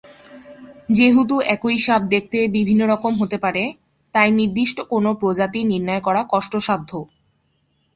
[0.89, 3.63] যেহেতু একই সাপ দেখতে বিভিন্ন রকম হতে পারে,
[4.15, 6.91] তাই নির্দিষ্ট কোনো প্রজাতি নির্ণয় করা কষ্টসাধ্য।